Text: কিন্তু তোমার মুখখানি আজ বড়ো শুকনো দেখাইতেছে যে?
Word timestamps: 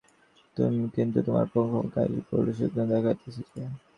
কিন্তু 0.95 1.19
তোমার 1.27 1.45
মুখখানি 1.73 1.85
আজ 2.17 2.29
বড়ো 2.29 2.51
শুকনো 2.57 2.83
দেখাইতেছে 2.91 3.41
যে? 3.51 3.63